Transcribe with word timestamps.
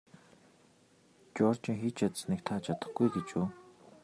Жоржийн 1.35 1.77
хийж 1.81 1.95
чадсаныг 1.99 2.41
та 2.47 2.55
чадахгүй 2.65 3.07
гэж 3.15 3.27
үү? 3.39 3.47